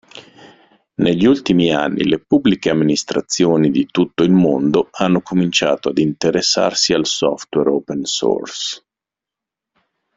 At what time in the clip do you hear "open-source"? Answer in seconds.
7.69-8.81